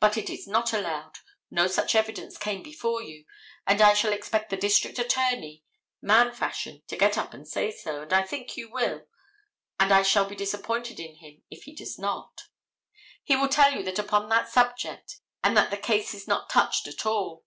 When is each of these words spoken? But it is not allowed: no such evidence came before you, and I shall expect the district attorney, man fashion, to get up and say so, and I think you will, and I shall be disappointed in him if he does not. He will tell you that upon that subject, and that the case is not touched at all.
But 0.00 0.18
it 0.18 0.28
is 0.28 0.46
not 0.46 0.74
allowed: 0.74 1.20
no 1.50 1.66
such 1.66 1.94
evidence 1.94 2.36
came 2.36 2.62
before 2.62 3.02
you, 3.02 3.24
and 3.66 3.80
I 3.80 3.94
shall 3.94 4.12
expect 4.12 4.50
the 4.50 4.56
district 4.58 4.98
attorney, 4.98 5.64
man 6.02 6.34
fashion, 6.34 6.82
to 6.88 6.94
get 6.98 7.16
up 7.16 7.32
and 7.32 7.48
say 7.48 7.70
so, 7.70 8.02
and 8.02 8.12
I 8.12 8.22
think 8.22 8.58
you 8.58 8.70
will, 8.70 9.06
and 9.80 9.94
I 9.94 10.02
shall 10.02 10.26
be 10.26 10.36
disappointed 10.36 11.00
in 11.00 11.14
him 11.20 11.42
if 11.50 11.62
he 11.62 11.74
does 11.74 11.98
not. 11.98 12.42
He 13.24 13.34
will 13.34 13.48
tell 13.48 13.72
you 13.74 13.82
that 13.84 13.98
upon 13.98 14.28
that 14.28 14.50
subject, 14.52 15.20
and 15.42 15.56
that 15.56 15.70
the 15.70 15.78
case 15.78 16.12
is 16.12 16.28
not 16.28 16.50
touched 16.50 16.86
at 16.86 17.06
all. 17.06 17.46